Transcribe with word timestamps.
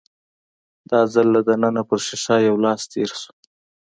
دا 0.89 0.99
ځل 1.13 1.27
له 1.35 1.41
دننه 1.47 1.81
پر 1.89 1.99
ښيښه 2.05 2.35
يو 2.47 2.55
لاس 2.65 2.81
تېر 2.91 3.09
شو. 3.21 3.31